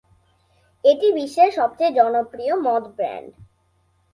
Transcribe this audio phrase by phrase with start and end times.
[0.83, 3.31] এটি বিশ্বের সবচেয়ে জনপ্রিয় মদ ব্র্যান্ড।